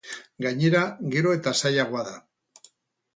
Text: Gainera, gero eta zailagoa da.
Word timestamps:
Gainera, 0.43 0.79
gero 1.15 1.33
eta 1.39 1.53
zailagoa 1.65 2.01
da. 2.09 2.17